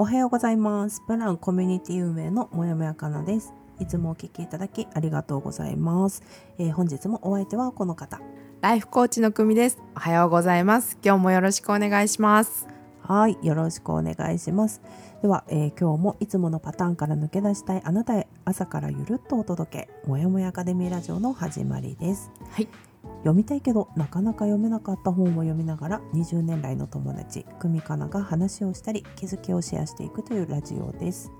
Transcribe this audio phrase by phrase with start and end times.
[0.00, 6.22] おはようございますブランコミュニティ運営のもやもやかなですいつもお聞きいただきありがとうございます、
[6.58, 8.18] えー本日もお相手はこの方
[8.62, 9.78] ライフコーチの久美です。
[9.94, 10.96] おはようございます。
[11.04, 12.66] 今日もよろしくお願いします。
[13.02, 14.80] はい、よろしくお願いします。
[15.20, 22.30] では、えー今日もいつものパターンから抜け出したいあなたへ朝からゆるっとお届け、もやもやアカデミーラジオの始まりです。
[22.50, 22.89] はい。
[23.20, 31.30] 読みたいけどなかなか読めなかった本を読みながら20年来の友達久美かなが話をしたり気づきをシェアしていくというラジオです。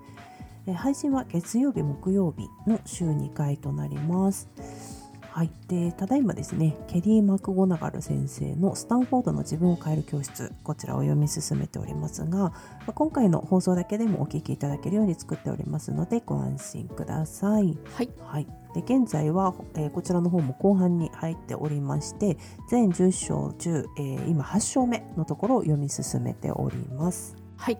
[0.76, 4.99] 配信は月曜日木曜日の週2回となります。
[5.40, 12.52] はい、でただいまですねケリー・マクゴナガル先生の「スタンフォードの自分を変える教室」こちらを読み進めておりますがま
[12.88, 17.78] あ今回の放送だけでもお聞きいただけるように作っておりますのでご安心ください。
[17.94, 18.10] はい。
[18.20, 22.36] はい、で現在は、えーこちらの方も後半に入っておりまして
[22.68, 27.34] 全10章中、えー今8章目のところを読み進めております。
[27.56, 27.78] はい。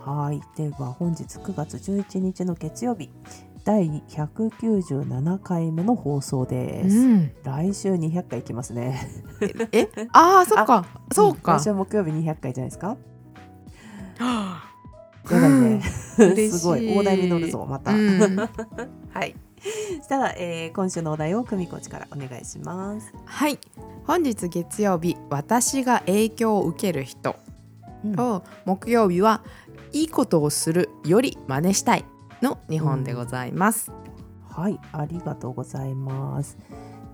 [0.00, 3.10] はいでは本日9月11日の月曜日
[3.64, 6.96] 第197回目の放送です。
[6.96, 7.32] うん。
[7.44, 9.06] 来週200回いきますね。
[9.72, 10.86] え、 ああ、そっか。
[11.12, 11.64] そうか来。
[11.64, 12.96] 週木曜日200回じゃないですか？
[14.18, 14.64] は
[15.30, 15.82] やばいね。
[15.82, 17.92] すごい大台に乗るぞまた。
[17.92, 18.36] うん
[19.12, 19.34] はい。
[19.98, 23.12] そしたら、えー今週のお題を久美コーチからお願いします。
[23.26, 23.58] はい。
[24.06, 27.36] 本日月曜日、私が影響を受ける人
[28.04, 29.42] うんと、木曜日は
[29.92, 32.04] いいことをするより真似したい
[32.42, 33.92] の2本でございます。
[34.48, 36.58] はい、ありがとうございます。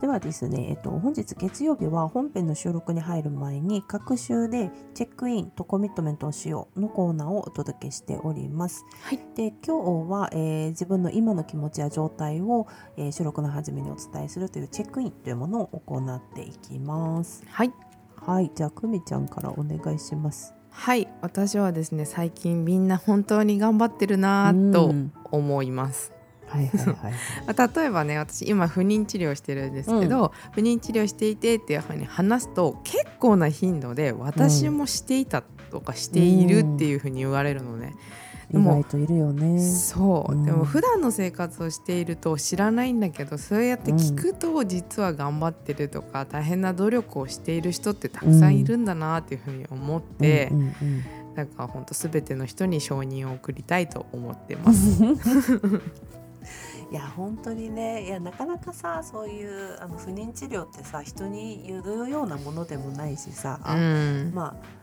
[0.01, 8.85] ではですね、えっと、本日月曜日は本編の収録に入る前に各週でチェックインとコミットメントをしようのコーナーをお届けしております。
[9.03, 9.21] はい。
[9.35, 12.67] で今日は、えー自分の今の気持ちや状態を、
[12.97, 17.43] えー収録の初めにお伝えするというチェックインというものを行っていきます。
[17.49, 17.73] はい。
[18.17, 20.56] はい、じゃあくみちゃんからお願いします。
[20.77, 21.09] はい。
[21.23, 26.13] 私はですね、最近みんな本当に頑張ってるなぁとうん思います。
[26.47, 26.95] はいはいはい。
[27.47, 37.95] ま あ例えばね私今不妊治療してるんですけど、不妊治療していてっていうふうに話すと結構な頻度で私もしていたとかしているっていうふうに言われるのね、で
[38.53, 39.61] 意も外といるよね。
[39.61, 40.45] そう、うん。
[40.45, 51.05] でも普段の生活をしていると知らないんだけどそうやって聞くと実は頑張ってるとか大変な努力をしている人ってたくさんいるんだなっていうふうに思って、うんうんうん。
[51.35, 55.03] なんか本当すべての人に承認を送りたいと思ってます。
[56.91, 58.07] いや本当にね。
[58.07, 64.33] いやなかなかさそういうあの不妊治療ってさ人に言うようなものでもないしさ、うん。
[64.35, 64.76] まあ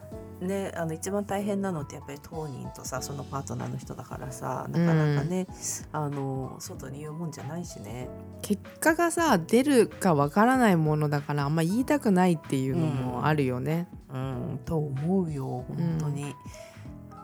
[0.44, 5.48] ねあの一番大変なのってやっぱり当人とさそのパートナーの人だからさなかなかね、
[5.92, 8.10] あの外に言うもんじゃないしね。
[8.42, 13.88] 結果がさ出るかわからないものだからあんま言いたくないっていうのもあるよね。
[14.14, 16.36] うん、と思うよ本当に、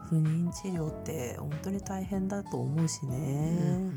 [0.09, 3.91] 不妊治療って本当に大変だと思うしね。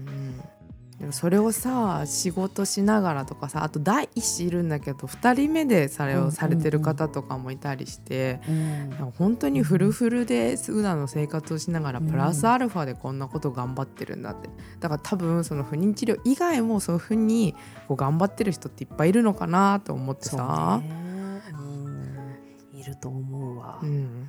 [1.02, 12.06] でもそれをさ仕事しながらとかさあと第一子いるんだけど2人目でそれをされてる方とかもいたりして、うんなんか本当にフルフルで普段の生活をしながらうん。
[12.06, 14.48] プラスアルファでこんなこと頑張ってるんだって。
[14.78, 17.56] だから多分その不妊治療以外もそういうふうに
[17.88, 20.80] こう頑張ってる人っていっぱいいるのかなと思ってさ。
[20.84, 23.80] ね、うん、いると思うわ。
[23.82, 23.90] うん。
[23.90, 24.21] い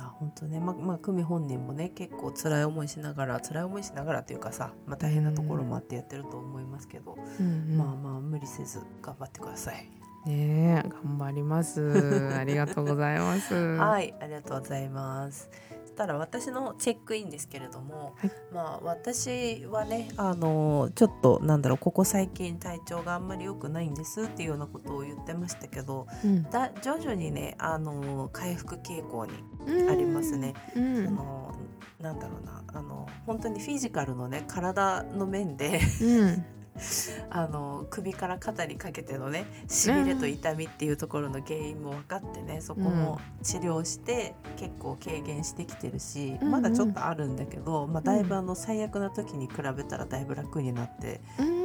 [0.00, 0.60] や本当ね。
[0.60, 7.78] ままあ久美本人もね結構辛い思いしながら辛い思いしながらっていうかさ、まあ、大変なところもあってやってると思いますけど、うんうん。
[7.78, 9.88] まあまあ無理せず頑張ってください。
[10.26, 11.80] ねえ頑張ります。
[12.38, 13.54] ありがとうございます。
[13.54, 15.50] はいありがとうございます。
[15.92, 18.30] そしたら私のチェックインですけれども、はい。
[18.50, 26.44] まあ私はねあのちょっとなんだろうここ最近体調があんまり良くないんですっていうようなことを言ってましたけどうん。
[26.44, 29.32] だ徐々にねあの回復傾向に
[29.66, 29.90] うん。
[29.90, 30.54] ありますね。
[30.74, 31.06] うん。
[31.08, 31.54] あの
[32.00, 36.44] なんだろうなあの本当にフィジカルのね体の面でうん
[37.30, 46.50] あの首から肩にかけてのねしびれと痛みっていうところの原因も分かってねそこも治療して結構軽減してきてるし、うんうん。
[46.52, 51.20] まだちょっとあるんだけど、まあ、だいぶあの最悪な時に比べたらだいぶ楽になって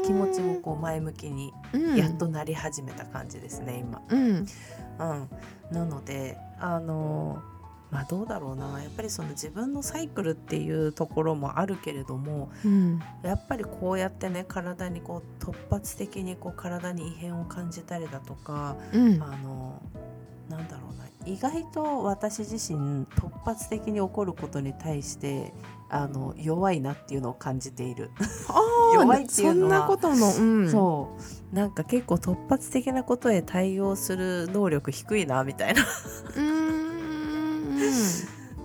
[0.05, 1.53] 気持ちもこう前向きに
[1.95, 4.01] やっとなり始めた感じですね今。
[4.09, 4.45] うん。
[4.99, 5.29] うん、
[5.71, 7.41] なのであの
[7.91, 8.81] まあどうだろうな。
[8.81, 12.99] やっぱりその自分のサイクルっていうところもあるけれどもうん。
[13.23, 19.21] やっぱりこうやってね体にこう突発的にこう体に異変を感じたりだとかうん。
[19.21, 19.81] あの
[20.49, 21.07] なんだろうな。
[21.25, 25.53] 意外と私自身突発的に起こることに対して
[25.89, 28.11] あの弱いなっていうのを感じている、
[28.95, 31.17] 弱いっていうのはそんなことの、うん、そ
[31.51, 31.55] う。
[31.55, 35.81] なんか結構突発的なことへ対応する能力低いなみたいな。
[35.81, 36.76] うーん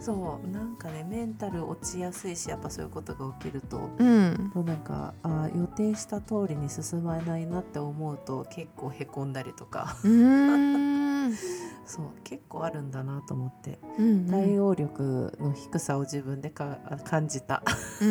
[0.02, 4.50] そうなんかねメンタル落ちやすいしやっぱそういうことが起きるとうん。
[4.52, 9.96] もうなんかあー予定した通りに進まないなって思うと結構へこんだりとか。
[11.84, 13.78] そう結構あるんだなと思って。
[13.96, 17.62] うん対応力の低さを自分でか感じた。
[18.00, 18.04] う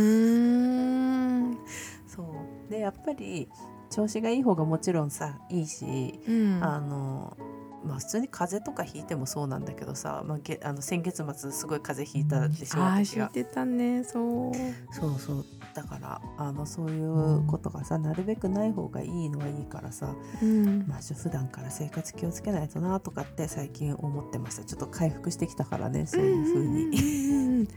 [2.07, 2.71] そう。
[2.71, 3.49] でやっぱり
[3.89, 6.63] 調子がいい方がもちろんさいいし、うん。
[6.63, 7.35] あの
[7.83, 13.27] まあ普通に風邪とかひいてもそうなんだけどさ、まあ、げあの先月末すごい風邪ひいたでしょ、あー私が。
[13.27, 14.93] 知ってたねそう。
[14.93, 15.45] そうそう。
[15.73, 20.85] だからあのそういうことがさなるべくない方がいいのはいいからさ、うん。
[20.87, 24.63] まあ、普段から生活気をつけないとなとかって最近思ってました。
[24.63, 27.67] ちょっと回復してきたからねそういう風に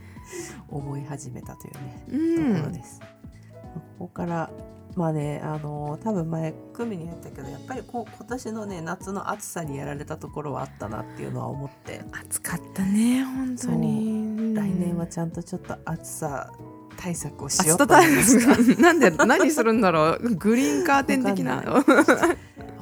[0.69, 2.55] 思い始めたというねうん。
[2.55, 2.99] ところです。
[2.99, 4.49] ここから
[4.95, 12.01] まあねあの多分前組に言ったけどやっぱりこう今年のね夏の暑さにやられたところはあったなっていうのは思って。
[12.11, 14.53] 暑かったね本当に。
[14.55, 16.51] 来年はちゃんとちょっと暑さ
[16.97, 18.55] 対策をし暑ようと思いました。
[18.55, 18.75] 策。
[18.81, 20.35] なんで何するんだろう。
[20.35, 21.61] グリーンカーテン的な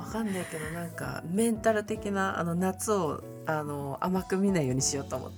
[0.03, 5.37] わわかんないけどなんかメンタル的なあの夏をあの甘く見ないようにしようと思って。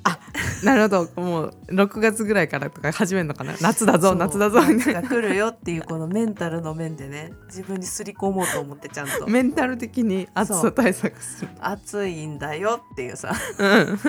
[0.64, 1.22] なるほど。
[1.22, 3.56] もう6月ぐらいからとか始めるのかな？
[3.62, 4.62] 夏だぞ夏だぞ。
[4.62, 9.28] みたいな来るよっていうこのメンタルの面でね自分にすり込もうと思ってちゃんと。
[9.28, 11.52] メンタル的に暑さ対策する。
[11.60, 13.34] 暑いんだよっていうさ。
[13.58, 14.00] うん。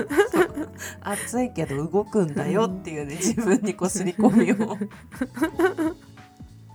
[1.02, 4.76] 暑いけど動くんだよっていうね自分にこうすり込みを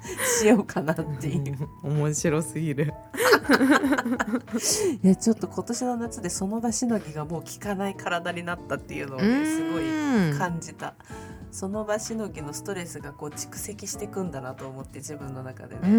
[0.39, 1.69] しようかなっていう。
[1.83, 2.93] 面白すぎる。
[5.03, 9.83] いやちょっと今年の夏でその場しのぎがもう効かない体になったっていうのをねすごい
[10.37, 10.95] 感じた。
[11.51, 15.95] その場しのぎのストレスがこう蓄積していくんだなと思って自分の中でね、うんう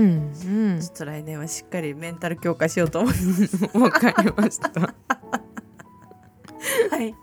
[0.77, 0.81] ん。
[0.81, 3.15] ちょっと来年はしっかりメンタル強化しようと思い
[3.79, 4.71] わかりました。
[6.91, 7.15] はい。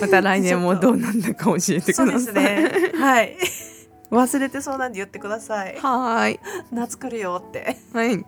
[0.00, 2.06] また来年もどうなんだか教えてください。
[2.06, 2.92] そうですね。
[2.94, 3.36] はい
[4.10, 5.76] 忘れてそうなんで言ってください。
[5.76, 6.40] はーい。
[6.72, 7.76] 夏来るよって。
[7.92, 8.24] はい。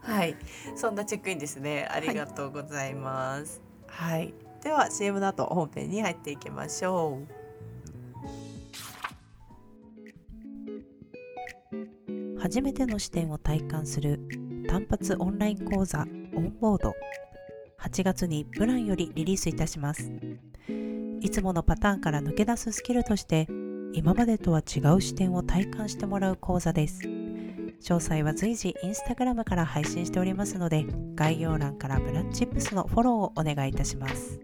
[0.00, 0.36] はい。
[0.74, 1.88] そんなチェックインですね。
[1.90, 3.62] ありがとうございます。
[3.86, 7.42] はい、では CM の後本編に入っていきましょう。
[12.40, 14.18] 初めての視点を体感する
[14.68, 16.02] 単発オンライン講座オ
[16.40, 16.94] ンボード。
[17.80, 20.10] 8月にプランよりリリースいたします。
[21.20, 23.46] いつものパターンから抜け出すスキルとして
[23.94, 27.00] 今までとは違う視点を体感してもらう講座です。
[27.02, 34.40] 詳細は随時インスタグラムから配信しておりますので概要欄からブラッチップスのフォローをお願いいたします。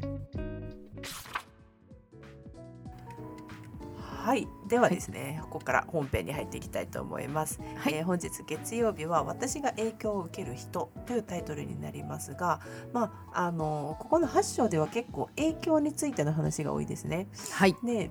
[4.28, 4.46] はい。
[4.68, 7.94] ではですね、ここから本編に入っていきたいと思います、はい。
[7.94, 12.60] えー本日月曜日は私が影響を受ける人というタイトルになりますが
[12.92, 17.28] まああのここの8章では結構影響についての話が多いですね。
[17.52, 17.74] はい。
[17.82, 18.10] で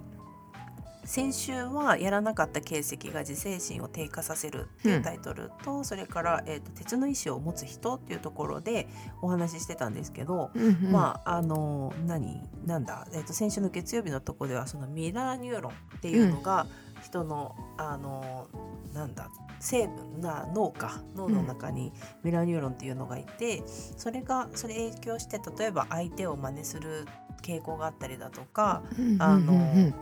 [1.08, 8.90] 先週はやらなかった形跡が自制心を低下させるっていうタイトルと、それから、えーと「鉄の意志を持つ人」っていうところで
[9.22, 10.52] お話ししてたんですけど、
[10.92, 16.68] まああの何なんだ、えー、と先週の月曜日のところではそのミラーニューロンっていうのが
[17.02, 18.48] 人の、あの
[18.94, 19.30] なんだ
[19.62, 27.08] 成分な脳か脳の中にミラーニューロンっていうのがいて、それがそれ影響して例えば相手を真似する
[27.42, 28.84] 傾向があったりだとか、
[29.20, 29.94] あの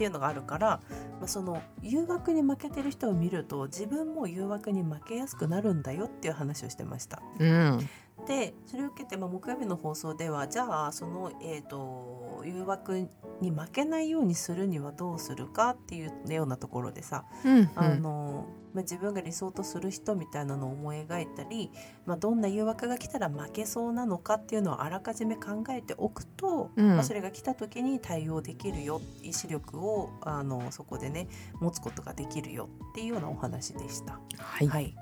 [0.00, 0.80] っていうのがあるから、
[1.18, 7.20] まあ、その誘惑に負けてる人を見ると自分も誘惑に負けやすくなるんだよっていう話をしてました。
[7.38, 7.88] うん
[8.26, 13.08] でそれを受けて、まあ、木曜日の放送ではじゃあその、えー、と誘惑
[13.40, 21.70] に負けないようにするにはどうするかっていうようなところでさ、うんあのまあ、自分が理想とする人みたいなのを思い描いたり、
[22.06, 26.96] まあ、どんな誘惑が来たら負けそうなのかっていうのをあらかじめ考えておくと、うん。
[26.96, 31.28] まあ、それが来た時に対応できるよ意志力をあのそこでね
[31.60, 34.20] 持つことができるよっていうようなお話でした。
[34.38, 34.68] はい。
[34.68, 34.94] はい。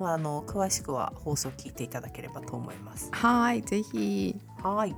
[0.00, 3.08] まあ、あの詳しくは放送を聞いていただければと思います。
[3.12, 4.94] はいぜひはい。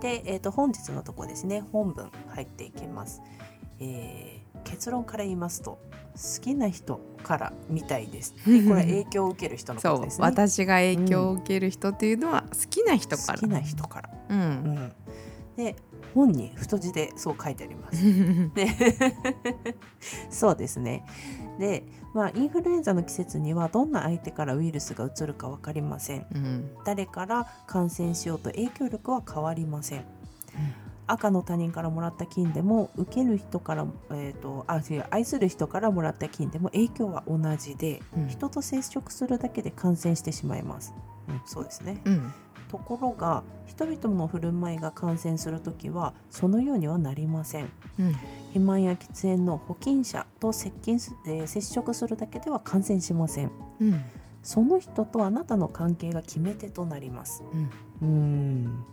[0.00, 3.22] で、えっ、と本日のところですね、本文入っていきます。
[3.78, 5.78] えー結論から言いますと、
[6.14, 8.34] 好きな人からみたいです。
[8.46, 10.26] で これは影響を受ける人のこそうとですね。
[10.26, 14.10] 私が影響を受ける人っていうのは好きな人から好きな人から。
[14.28, 14.92] ううんん。
[15.56, 15.76] で、
[16.14, 18.02] 本に太字でそう書いてあります。
[18.54, 18.68] で
[20.30, 21.04] そうですね。
[21.58, 26.26] で、まあ、インフルエンザの季節にはどんな相手からウイルスが移るか分かりません。
[26.34, 30.04] うん誰から感染しようと影響力は変わりません。
[31.06, 40.94] 赤の他人からもらった菌でも受ける人から、えー、とあ違う愛する人からもらった菌でも影響は同じで、うん人と接触するだけで感染してしまいます。
[41.28, 42.00] うん、そうですね。
[42.72, 47.70] うんところが人々の振る舞いが感染するときはそのようにはなりません。
[47.98, 48.12] うん
[48.50, 53.50] 肥満や喫煙の保菌者と接近す、えー接触するだけでは感染しません。
[53.80, 54.00] うん
[54.42, 57.44] その人とあなたの関係が決め手となります。
[58.00, 58.10] うんう
[58.66, 58.84] ん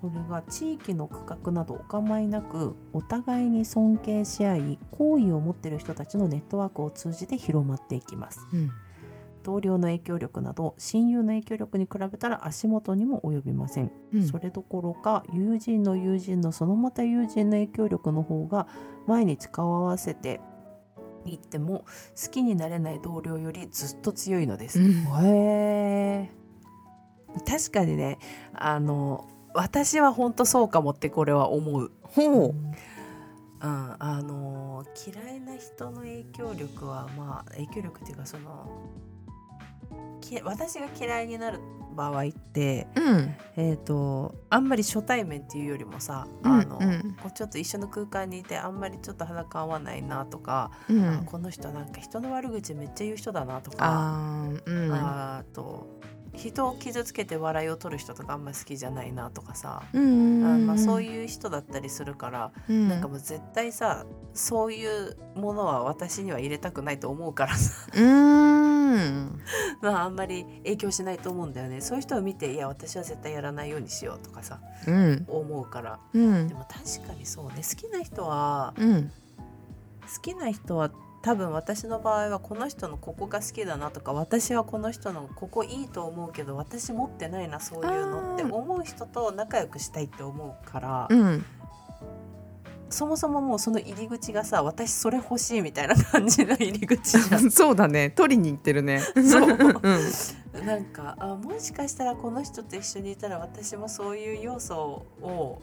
[0.00, 8.70] これが地域の区画などお構いなくお互いに尊敬し合い好意を持っている人たちのネットワークを通じて広まっていきますうん
[9.46, 14.26] 同僚の影響力など親友の影響力に比べたら足元にも及びません、うん。
[14.26, 18.66] それどころか友人の友人のそのまた友人の影響力の方が
[19.06, 20.40] 毎日顔を合わせて
[21.24, 21.84] いっても
[22.20, 24.90] 好きになれない同僚よりずっと強いのです、うん。
[25.24, 26.30] へえ
[27.46, 28.18] 確かにね
[28.52, 32.54] あの私は本当そうかもってこれは思う、ほう。
[33.62, 38.68] うん、あの嫌いな人の影響力はまあ影響力っていうかその
[40.20, 41.60] き私が嫌いになる
[41.96, 43.34] 場合ってうん。
[43.56, 47.16] えー、とあんまり初対面っていうよりもさ、うんあのうん。
[47.22, 50.70] こうちょっと一緒の空間にいてあんまりちょっと裸合わないなとか、
[51.24, 54.92] この人なんか人の悪口めっちゃ言う人だなとかあーうん。
[54.92, 55.86] あと
[56.34, 62.88] 人を傷つけて笑いを取る人とかあんまり好きじゃないなとかさ、うんあまあ、そうういう人だったりするから、ん。
[62.88, 64.04] なんかもう絶対さ
[64.34, 67.88] そういうものは私には入れたくないと思うからさ。
[67.94, 68.55] うーん
[69.80, 71.80] まああんまり影響しないと思うんだよね。
[71.80, 75.24] そういう人を見ていや私は絶対やらないようにしようとかさうん。
[75.28, 75.98] 思うから。
[76.12, 76.48] うん。
[76.48, 77.56] でも確かにそうね。
[77.56, 79.10] 好きな人はうん。
[80.14, 80.90] 好きな人は
[81.22, 91.44] 多分私の場合はこの人のここが好きだなとか私はこの人のここいいと思うけど私持ってないなそういうのって思う人と仲良くしたいって思うから、うん
[92.88, 97.50] そもそももうその入り口がさ私それ欲しいみたいな感じの入り口じゃん。
[97.52, 98.10] そうだね。
[98.10, 99.00] 取りに行ってるね。
[99.00, 99.48] そう。
[99.50, 100.66] うん。
[100.66, 105.60] なんかあもしかしたらこの人と一緒にいたら私もそういう要素を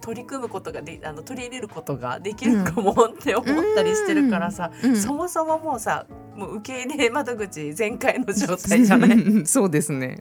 [0.00, 4.96] 取り組むことがであの取り入れることができるかもって思ったりしてるからさ、うん。
[4.96, 9.10] そもそももうさもう受け入れ窓口全開の状態じゃない？
[9.12, 9.46] うん。
[9.46, 10.18] そうですね。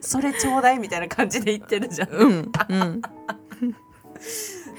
[0.00, 2.08] それちょうだいみたいな感じで言ってるじゃん。
[2.08, 2.30] うん。
[2.70, 3.02] うん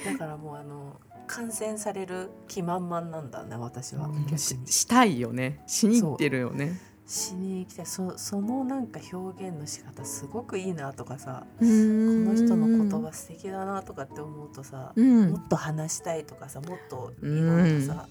[0.04, 4.08] だからもうあの感染される気満々なんだね私は。
[4.08, 4.38] 逆に。
[4.38, 5.62] ししたいよね。
[5.66, 6.78] しに行ってるよね。
[7.06, 7.86] しに行きたい。
[7.86, 15.30] そそのなんか表現の仕方すごくいいなとかさここの人の言葉素敵だなとかって思うとさ、うん。
[15.30, 18.08] もっと話したいとかさもっといろいろさ、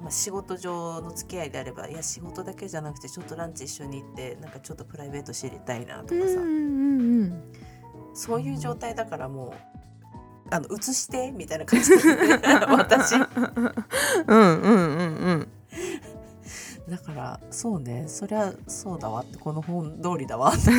[0.00, 7.42] まあ、仕事上の付き合いであればいや仕事だけじゃなくてちょっとランチ一緒に行ってなんかちょっとプライベート知りたいなとかさ、うんうんうん。
[8.14, 9.82] そういう状態だからもう
[10.52, 11.96] あの移してみたいな感じで。
[12.68, 13.14] 私。
[13.14, 13.24] うん
[14.26, 15.48] うんうんうん。
[16.90, 18.04] だからそうね。
[18.06, 20.76] そりゃそうだわってこの本通りだわって感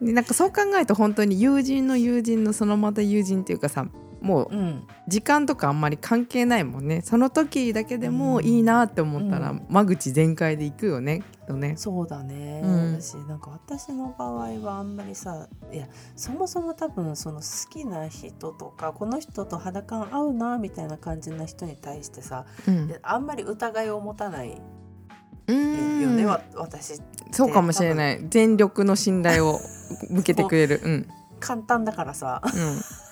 [0.00, 0.06] じ。
[0.06, 3.86] で なんかそう考えると本当に友人の友人のそのまた友人っていうかさ
[4.20, 4.86] もううん。
[5.06, 7.02] 時間とかあんまり関係ないもんね。
[7.02, 8.44] その時だけでもうん。
[8.44, 9.66] いいなって思ったら、うん。
[9.68, 11.74] 間口全開で行くよねきっとね。
[11.76, 13.00] そうだね、うん。
[13.00, 22.88] 私なんか私の場合はあんまりさいやそもそも多分その好きな人とかこの人と肌感合うなみたいな感じな人に対してさうん。
[22.88, 24.56] であんまり疑いを持たないよ
[25.48, 26.16] うん。
[26.16, 28.26] ね、わ私そうかもしれない。
[28.28, 29.58] 全力の信頼を
[30.10, 30.80] 向けてくれる。
[30.84, 31.08] うん。
[31.40, 32.42] 簡単だからさ。
[32.44, 33.07] うん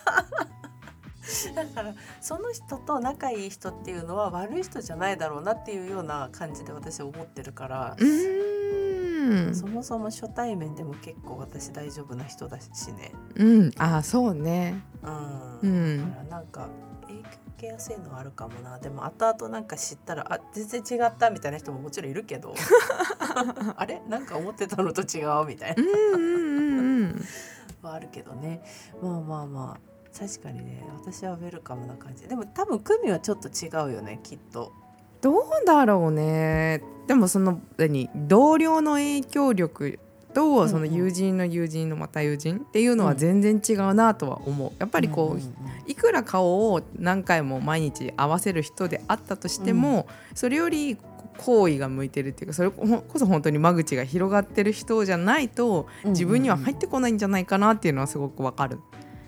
[1.55, 9.55] だからその人と仲いい人っていうのは悪い人じゃないだろうなっていうような感じで私は思ってるからう、ーん。
[9.55, 13.13] そもそも初対面でも結構私大丈夫な人だしね。
[13.35, 13.73] うん。
[13.79, 14.83] あそうね。
[15.03, 15.59] うん。
[15.63, 16.11] うん。
[16.11, 16.69] だからなんか
[17.03, 18.79] 影響受けやすいのはあるかもな。
[18.79, 22.55] でも後々なんか知ったらあ全然違ったみたいな人ももちろんいるけど。
[23.77, 24.03] あれ？
[24.09, 25.83] なんか思ってたのと違うみたいな。
[25.83, 27.25] うんうんうんうん。
[27.83, 28.63] はあるけどね。
[29.03, 32.27] まあまあまあ確かにね私はウェルカムな感じ。
[32.27, 34.73] でも多分組はちょっと違うよねきっと。
[35.21, 36.83] どうだろうね。
[37.07, 39.99] でもその何同僚の影響力
[40.35, 44.73] とんその友人の友人のまた友人っていうのは全然違うなとは思う。
[44.79, 50.99] やっぱりこう、いくら顔を何回も毎日合わせる人であったとしても、それより
[51.39, 58.81] 好意が向いてるっていうかそれこそ本当に間口が広がってる人じゃないと自分には入ってこないんじゃないかなっていうのはすごくわかる。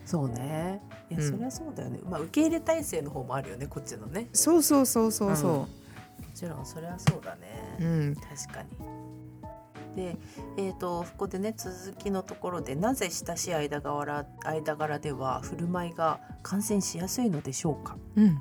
[0.09, 0.81] そうね。
[1.11, 1.31] いや、うん。
[1.31, 2.01] それはそうだよね。
[2.03, 4.31] まあ受け入れ体制の方もあるよねこっちのね。
[4.33, 5.69] そうそうそうそうそも
[6.35, 7.85] ちろんそれはそうだね、う。
[7.85, 8.15] うん。
[8.15, 8.69] 確かに。
[9.95, 10.17] で
[10.57, 17.99] えー、とここでね続きのところでなぜ親しい間柄間柄では振る舞いが感染しやすいのでしょうか？
[18.17, 18.39] うん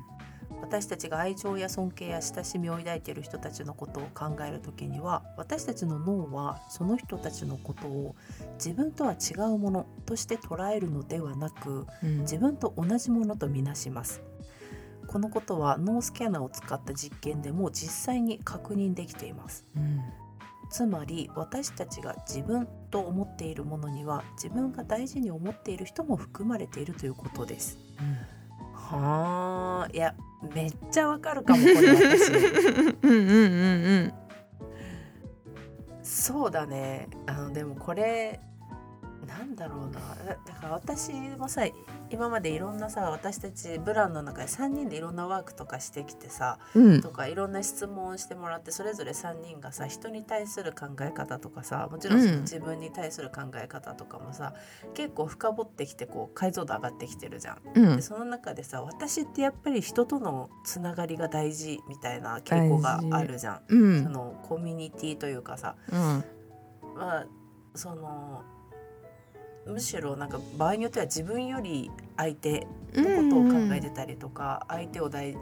[0.60, 8.16] 私たちが愛情や尊敬や親しみを抱いている人たちのことを考える時には私たちの脳はその人たちのことを
[8.54, 12.20] 自分とは違うものとして捉えるのではなくうん。
[12.20, 14.22] 自分と同じものとみなします。
[15.06, 19.64] このことは脳スキャナーを使った実験でも実際に確認できています。
[19.76, 20.00] うん。
[20.70, 27.78] つまり私たちが自分と思っているものには自分が大事に思っている人も含まれているということです。
[28.74, 29.88] はあ。
[29.92, 30.14] いや
[30.54, 32.32] めっちゃわかるかもこれ私。
[33.02, 34.12] うんうんうんうん。
[36.02, 37.08] そうだね。
[37.26, 38.40] あのでもこれ
[39.28, 40.00] なんだろうな。
[40.26, 41.62] だだから私もさ
[42.10, 47.00] 今までいろんなさ私たちブランの中で3人でいろんなワークとかしてきてさうん。
[47.02, 52.40] とかいろんな質問をしてもらってそれぞれ3人がさ人に対する考え方とかさもちろんそのうん。
[52.42, 54.54] 自分に対する考え方とかもさ、
[54.94, 57.58] 結構深掘ってきてこう解像度上がってきてるじゃん。
[57.74, 57.96] うん。
[57.96, 63.60] でその中でさ私ってやっぱり人とのつながりが大事みたいな傾向があるじゃん。
[63.68, 64.04] うん。
[64.04, 65.76] そのコミュニティというかさ。
[65.90, 66.24] うん。
[66.96, 67.26] まあ
[67.74, 68.42] その
[69.68, 75.36] むしろなんか場合によっては自分より相手のことを考えてたりとか、相手を大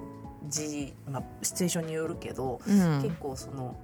[0.49, 3.77] 事、まあ、シチュエーションによるけど、うん結構その。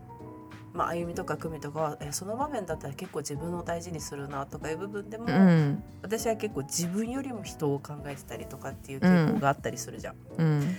[0.74, 10.14] まあ、歩みとか組とかはえその場面だったら結構自分を大事にするなとかいう部分でも、うん私は結構自分よりも人を考えてたりとかっていう傾向があったりするじゃん。
[10.38, 10.76] うん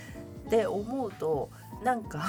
[0.50, 1.50] で思うと
[1.84, 2.24] なんか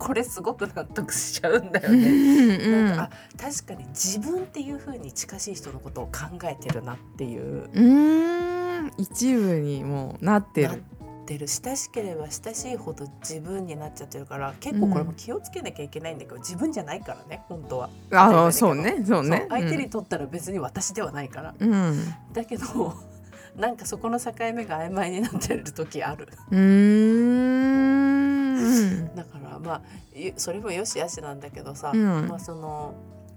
[0.00, 2.56] これすごく納得しちゃうんだようね。
[2.56, 2.86] ん。
[2.86, 7.64] なんかあ確かに自分っていう風に近しい人のことを考えてるなっていう。
[7.64, 8.92] うーん。
[8.96, 10.82] 一部にもうなってなっる。
[11.26, 11.46] てる。
[11.46, 17.90] 親しければ親しいほど自分になっちゃってるから結構これも気をつけなきゃいけないんだけど、自分じゃないからね本当は。
[18.10, 19.04] ああそうね。
[19.06, 19.46] そうね。
[19.50, 22.14] 相手にとったら別に私ではないから、うんうん。
[22.32, 22.94] だけど
[23.56, 26.28] なんかそこの境目が曖昧になってる時ある。
[26.50, 27.19] うーん
[29.14, 29.82] だからまあ
[30.14, 32.28] ゆそれもよしあしなんだけどさ、うん。
[32.28, 32.94] まあその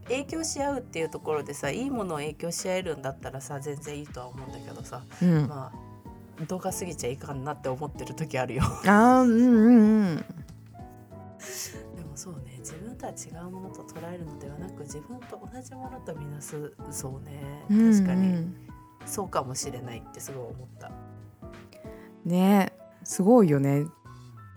[0.08, 5.48] 影響し合うっていうところでさいいものを影響し合えるんだったらさ全然いいとは思うんだけどさうん。
[5.48, 8.64] まあ動画過ぎちゃいかんなって思ってる時あるよ。
[8.86, 10.18] ああうんうんうん。
[10.18, 10.24] で
[12.04, 17.66] もそうね自分とは違うものと捉えるのではなく自分と同じものとみなすそうね。
[17.70, 18.28] 確かに。
[18.30, 18.56] うん
[19.06, 20.88] そうかもしれないってすごい思った。
[20.88, 20.94] うん
[22.26, 22.72] ね
[23.04, 23.86] すごいよね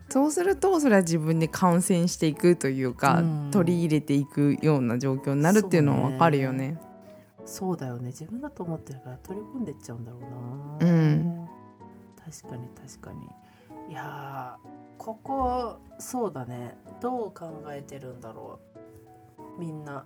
[0.09, 3.51] そうするとそれは自分で感染していくというか、うん。
[3.51, 6.79] 取り入れていくような状況になるっていうのはわかるよね。
[7.45, 8.07] そうだよね。
[8.07, 10.91] 自分だと思ってるから取り込んでっちゃうんだろうな。
[10.91, 11.49] うん。
[12.17, 13.27] 確かに確かに。
[13.89, 16.77] いやーここそうだね。
[17.01, 18.59] どう考えてるんだろ
[19.59, 19.61] う。
[19.61, 20.05] みんな。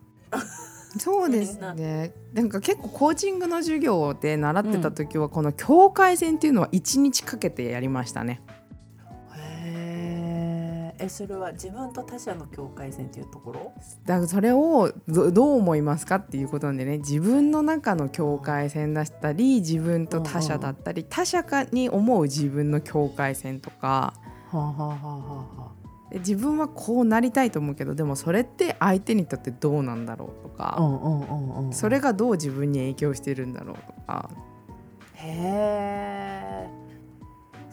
[0.98, 2.12] そうですね。
[2.34, 2.42] な。
[2.42, 8.42] んか結構コーチングの授業で習ってた時はこの境界線っていうのは1日かけてやりましたね。
[11.00, 13.72] えそれは自分と他者の境界線っていうところ？
[14.04, 24.14] だからそれをどどう思いますかっていうことなんでね自分の中の境界線だったり自分と他者だったり他者かに思う自分の境界線とか。
[24.50, 25.66] はあ、はあは
[26.12, 31.72] あ自分はこうなりたいと思うけどでもそれって相手にとってどうなんだろうとか、あ、うんうんうんうん。
[31.72, 34.28] それがどう自分に影響してるんだろうとか。
[35.14, 36.79] へえ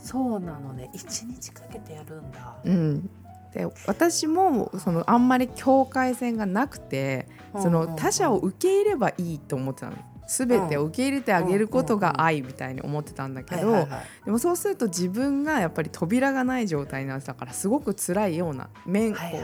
[0.07, 0.89] そうなのね。
[0.93, 2.55] 一日かけてやるんだ。
[2.63, 3.09] うん、
[3.53, 7.27] で私もそのあんまり境界線がなくて
[7.61, 9.97] その他者を受け入れればいいと思ってたの。
[10.29, 13.87] 全てを受け入れてあげることが愛みたいに思ってたんだけど、
[14.25, 19.37] でもそうすると自分がやっぱり扉がない状態になってたからすごく辛いような面、はい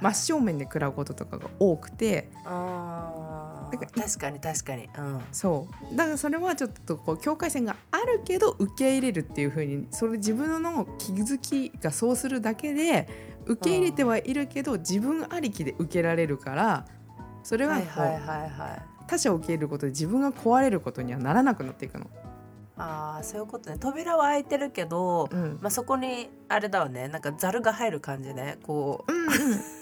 [0.00, 2.30] 真正面で食らうこととかが多くて
[3.78, 4.88] 確かに確かに。
[4.98, 5.20] うん。
[5.32, 5.96] そう。
[5.96, 13.08] だからそれはちょっとこう境界線があるけど受け入れるっていう風にそれ自分の気づきがそうするだけで
[13.46, 16.86] 受け入れてはいるけど自分ありきで受けられるから
[17.42, 22.06] それはこうはいはいはいはい他者を受け入れることで自分が壊れることにはならなくなっていくの。
[22.76, 23.76] ああそういうことね。
[23.78, 25.58] 扉は開いてるけど、うん。
[25.60, 27.08] まあ、そこにあれだわね。
[27.08, 28.58] なんかざるが入る感じね。
[28.62, 29.30] こううんうん、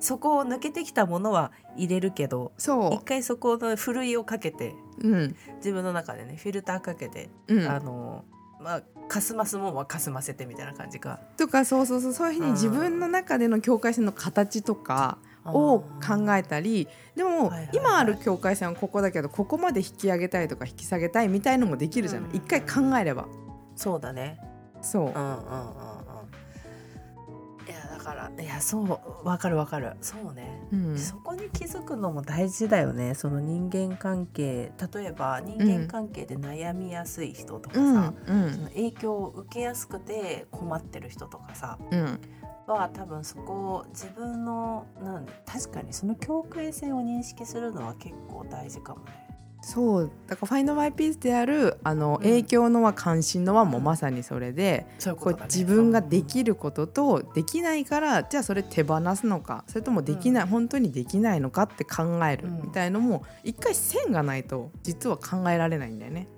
[0.00, 5.36] そこを抜けてきたものは入れるけどそ一回そこのふるいをかけてう、うん。
[5.56, 8.24] 自分の中でねフィルターかけて、うん、あの
[8.60, 11.20] まあかすますもんはかすませてみたいな感じか。
[11.36, 17.70] とかそうそうそうそういうふうに自分の中での境界線の形とかを考えたりでも、はいはいはい。
[17.74, 22.36] 今ある境界線はここだけどここまで引き上げたいとか引き下げたいみたいのもできるじゃない、うん。
[22.36, 23.26] 一回考えれば。
[23.76, 24.40] そうだね。
[24.80, 25.02] そう。
[25.02, 25.93] うんうんうん
[28.04, 29.96] からいやそうわかるわかる。
[30.02, 30.60] そうね。
[30.72, 30.98] うん。
[30.98, 33.14] そこに気づくのも大事だよね。
[33.14, 34.72] その人間関係。
[34.94, 37.94] 例えば人間関係で悩みやすい人とかうん。
[37.94, 42.20] さ、うそのん影響を受けやすくて困ってる人とかさうん。
[42.66, 49.23] は多分そこを自分のなん確かにその境界線を認識するのは結構大事かもね。
[49.64, 52.22] そうだから「Find My Peace」であるあの、うん。
[52.22, 62.62] 影響の輪関心の輪もまさにそれで、そうこう自分ができることとできないからじゃあそれ手放すのかそれともできない、本当にできないのかって考えるうん。
[62.62, 66.28] みたいのも一回線がないと実は考えられないんだよね。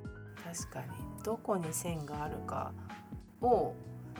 [0.44, 0.86] 確かに。
[1.24, 2.72] どこに線があるか
[3.40, 3.74] を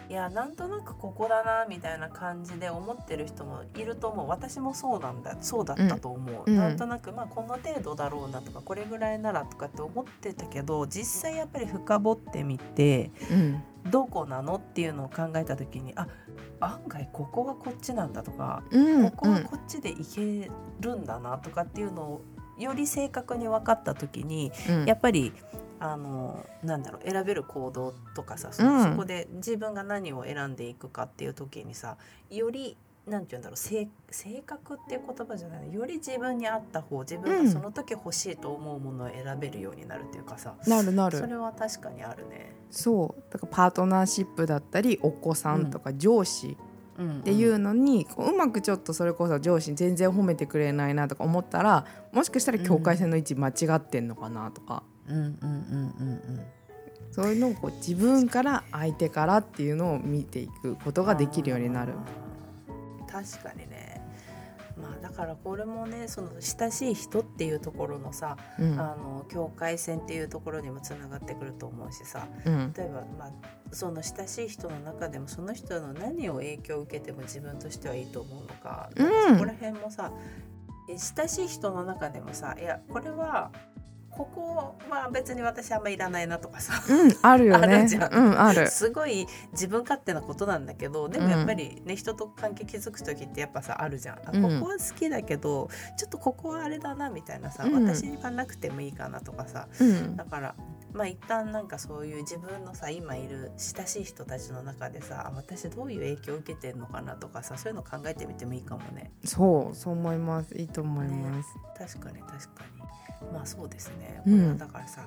[0.08, 4.28] いやなんとなくここだなみたいな感じで思ってる人もいると思う。
[4.28, 6.56] 私もそうなんだそうだったと思う、うん。
[6.56, 13.62] なんとなくまあこの程度だろうなとかこれぐらいならとかって思ってたけど実際やっぱり深掘ってみてうん。
[13.90, 16.08] どこなのっていうのを考えた時にあ
[16.58, 19.10] 案外ここはこっちなんだとかうん。
[19.10, 22.20] ここはこっちでいけるんだなとかっていうのを
[22.58, 24.84] より正確に分かった時にうん。
[24.86, 25.32] やっぱり
[25.78, 28.82] あのなんだろう選べる行動とかさそ,、うん。
[28.82, 31.96] そこで自分が何を選んでいくかっていう時にさ
[32.30, 41.16] よりなんて言うんだろう正正確っていう言葉じゃないより自分に合った方自分がその時欲しいと思うものを選べるようになるっていうかさ、なるなる。
[41.16, 42.52] それは確かにあるね。
[42.68, 43.32] そう。
[43.32, 46.65] だからパートナーシップだったりお子さんとか上司うん
[46.96, 54.82] っていうのに、こううまくちょっとそれこそ上司全然褒めてくれないなとか思ったらもしかしたら境界線の位置間違ってんのかなとか、
[57.10, 61.94] そういうのをこう自分から相手からっていうのを見ていくことができるようになる。
[63.10, 63.85] 確かにね
[64.76, 68.78] まあだからこれもねその親しい人っていうところのさ、うん。
[68.78, 72.28] あの境界線っていうところにもつながってくると思うしさ。
[72.44, 72.72] うん。
[72.76, 73.30] 例えば、まあ、
[73.72, 79.06] その親しい人の中でもその人の何を影響を受けても自分としてはいいと思うのか,、うん。
[79.34, 80.12] そこら辺もさ
[80.88, 83.50] え親しい人の中でもさいやこれは
[84.16, 86.82] ここは別に私あんまいらないなとかさ。
[86.88, 87.66] うん、あるよね。
[87.76, 88.14] あるじゃん。
[88.14, 88.66] うん、ある。
[88.68, 94.42] すごい自分勝手なことなんだけどでもやっぱりね、人と関係築く時ってやっぱさあるじゃん、あうん。
[94.60, 99.68] ここは好きだけどちょっとここはあれだなみたいなさ、うん私がなくてもいいかなとかさ。
[99.78, 100.16] うん。
[100.16, 100.54] だから
[100.94, 109.12] まあ一旦なんかそういう自分のさ今いる親しい人たちの中でさあ私どういう影響を受けてんのかなとかさそういうの考えてみてもいいかもね。
[109.24, 110.54] そう、そう思います。
[110.56, 111.48] いいと思います。
[111.76, 112.86] 確かに確かに
[113.32, 114.38] まあそうですね、うん。
[114.38, 115.06] これはだからさ、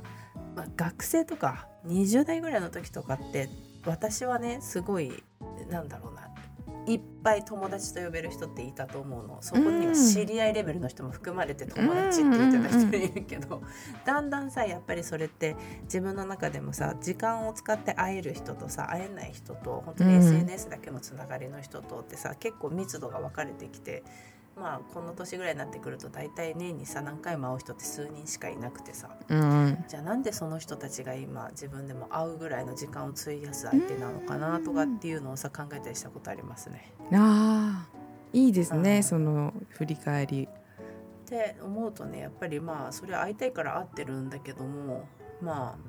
[0.56, 3.50] まあ、学生とか20代ぐらいの時とかって
[3.86, 5.24] 私はねすごい
[5.70, 6.28] なんだろうな
[6.86, 9.38] いっぱい友達と呼べる人っていたと思うの。
[9.42, 13.62] そこには知り合いレベルの人も含まれて友達って言ってた人いるけど、
[14.06, 20.24] だんだんさやっぱりそれって自分の中でもさ時間を使って会える人とさ会えない人と本当にうん。
[20.24, 24.04] SNS だけのつながりの人とってさ、結構密度が分かれてきて。
[24.60, 36.94] まあこの年ぐらいになってくると大体年にさ何回も会う人って数人しかいなくてさうん、じゃあなんでその人たちが今自分でも会うぐらいの時間を費やす相手なのかなとかっていうのをさ考えたりしたことありますね。
[37.14, 37.98] ああ、
[38.34, 38.98] いいですね。
[38.98, 40.48] うんその振り返り。
[40.48, 45.08] って思うとねやっぱりまあそれ会いたいから会ってるんだけども
[45.42, 45.89] まあ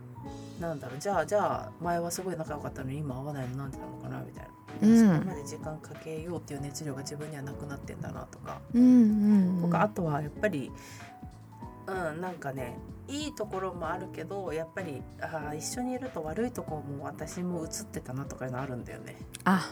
[0.60, 4.50] なんだろうじゃあじゃあ前はすごい仲良かったのに今会わないのなんでなのかなみたいな。
[4.82, 5.14] うん。
[5.14, 10.70] そこまで時間かけようっていう熱量が自分にはなくなってんだなとか、うん、うん、とかあとはやっぱり
[11.86, 12.78] うんなんかね
[13.08, 19.16] いいところもあるけどやっぱりあー一緒にいると悪いところも私も映ってたなとかいうのあるんだよね。
[19.44, 19.68] あ、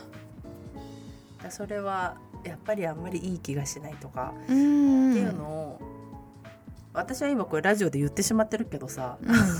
[1.49, 4.33] それはやっぱりあんまりいい気がしないとか。
[4.47, 5.79] うん、っていうのを、
[6.91, 9.19] 私は今これラジオで言ってしまってるけどさ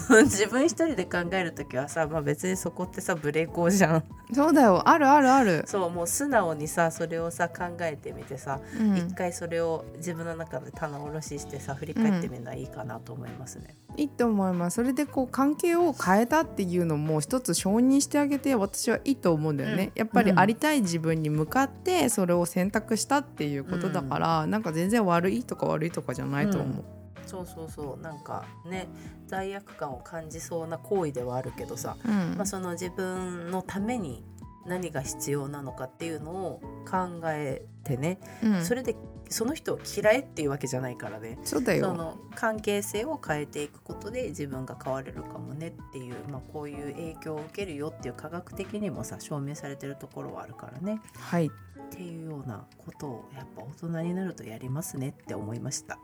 [0.10, 4.88] う 自分一人で考える時はさ、まあ、別にそこってさブレーコーじゃんん、そうだよ。
[4.88, 5.64] あるあるある。
[5.68, 13.76] そうもう素直にさそれをさ考えてみてさうん一、回それを自分の中で棚卸ししてさ振り返ってみるのはいいかなと思いますね。
[13.96, 14.76] いいと思います。
[14.76, 19.84] それでこう関係を変えたっていうのも一つ承認してあげて私はいいと思うんだよね。
[19.84, 26.99] うんやっぱりありたい自分に向かってそれを選択したっていうことだから、なんか全然悪いとか悪いとかじゃないと思う。
[27.30, 28.02] そうそうそう。
[28.02, 28.88] なんかね
[29.28, 32.36] 罪悪感を感じそうな行為ではあるけどさ、うん。
[32.36, 34.24] まあ、その自分のために
[34.66, 38.66] 何が必要なのかっていうのを考えてね、うん。
[38.66, 38.96] それで
[39.30, 41.38] その人を嫌えっていうわけじゃないからね。
[41.44, 41.86] そうだよ。
[41.86, 51.00] その関係性を変えていくことで自分が変われるかもねっていう、まあ、こういう影響を受けるよっていう科学的にもさ証明されてるところはあるからね。
[51.14, 51.46] はい。
[51.48, 51.52] っ
[51.92, 55.98] ていうようなことをやっぱ大人になるとやりますねって思いました。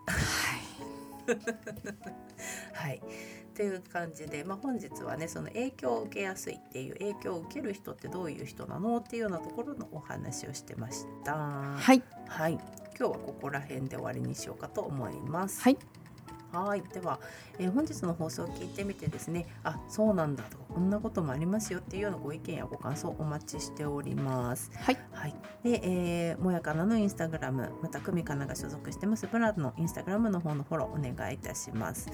[2.73, 3.01] はい
[3.55, 11.33] という感じで、まあ、本日はねその影響を受けやすいっていう影響を受ける人ってどういう人なのっていうようなところのお話をしてました。
[11.33, 12.63] はいはい、今
[12.97, 15.61] 日はここら辺で終わりにしようかと思います。
[15.61, 15.77] はい
[16.63, 17.19] はい、では、
[17.59, 24.71] えー本日の放送を聞いてみてですね、あ、そうなんだとかこんなこともありますよっていうようなご意見やご感想お待ちしております。
[24.75, 24.97] はい。
[25.11, 32.09] はい、で、えーもやかなのインスタグラム、また久美かなが所属してますブランのインスタグラムの方のフォローお願いいたします。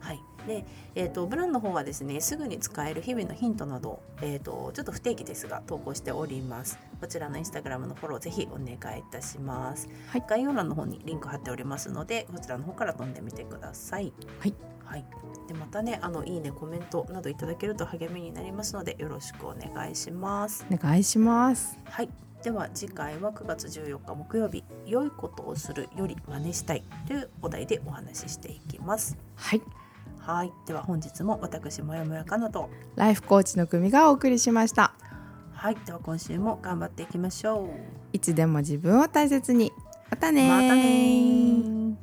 [0.00, 6.78] はい、で、えっ、とブランの方はですね、すぐに使える日々のヒントなど、えっ、とちょっと不定期ですが投稿しております。
[7.00, 9.88] こちらのインスタグラムのフォローぜひお願いいたします。
[10.08, 14.12] はい概要欄の方にリンク貼っておりますので、こちらの方から飛んでみてください。
[14.38, 14.54] はい。
[14.84, 15.04] はい。
[15.48, 20.66] でまたね、あのいいねコメントなどいただけると励みになりますのでよろしくお願いします。
[20.70, 22.10] お願いしますはい。
[22.42, 29.16] では次回は9月14日木曜日「良いことをするより真似したい」というお題でお話ししていきます。
[29.36, 29.62] はい
[30.22, 30.52] はい。
[30.66, 32.70] では本日も私もやもやかなと。
[32.94, 34.94] ライフコーチの組がお送りしました
[35.52, 35.76] はい。
[35.84, 37.68] では今週も頑張っていきましょう。
[38.12, 39.72] いつでも自分を大切に
[40.10, 42.01] またねーまたねー